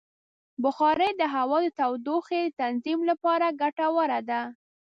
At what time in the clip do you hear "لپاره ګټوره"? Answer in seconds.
3.09-4.19